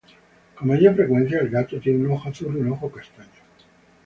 [0.57, 3.29] Con mayor frecuencia, el gato tiene un ojo azul y un ojo castaño.